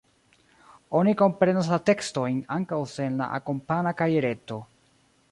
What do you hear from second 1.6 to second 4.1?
la tekstojn ankaŭ sen la akompana